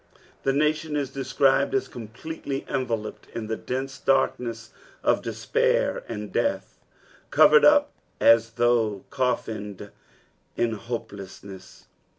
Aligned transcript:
The 0.41 0.51
nation 0.51 0.95
is 0.95 1.11
described 1.11 1.75
as 1.75 1.87
completely 1.87 2.61
enrelojied 2.67 3.27
in 3.35 3.45
the 3.45 3.55
dense 3.55 3.99
darkness 3.99 4.71
of 5.03 5.21
des^ir 5.21 6.01
and 6.09 6.33
death, 6.33 6.79
covered 7.29 7.63
up 7.63 7.91
as 8.19 8.53
though 8.53 9.05
coffined 9.11 9.91
in 10.57 10.75
hopelcFsnesa. 10.75 11.83